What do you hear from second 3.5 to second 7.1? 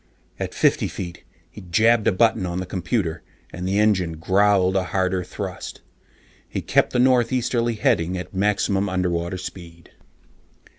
and the engines growled a harder thrust. He kept the